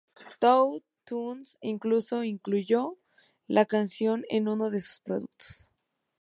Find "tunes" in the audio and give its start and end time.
1.05-1.59